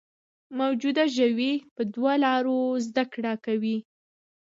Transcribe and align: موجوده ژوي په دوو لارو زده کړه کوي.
موجوده 0.59 1.05
ژوي 1.17 1.53
په 1.75 1.81
دوو 1.93 2.11
لارو 2.25 2.59
زده 2.87 3.03
کړه 3.13 3.33
کوي. 3.45 3.77